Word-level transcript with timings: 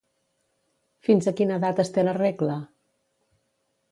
Fins 1.07 1.27
a 1.27 1.33
quina 1.41 1.59
edat 1.61 1.83
es 1.85 1.93
té 1.97 2.05
la 2.09 2.17
regla? 2.21 2.57